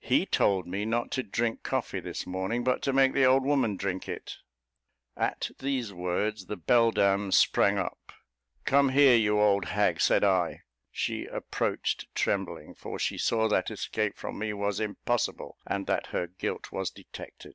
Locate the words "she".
10.90-11.26, 12.98-13.18